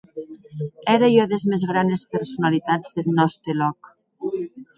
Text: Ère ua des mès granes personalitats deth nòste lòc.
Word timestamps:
Ère 0.93 1.05
ua 1.15 1.25
des 1.31 1.43
mès 1.49 1.63
granes 1.71 2.01
personalitats 2.15 2.81
deth 2.95 3.09
nòste 3.17 3.51
lòc. 3.61 3.79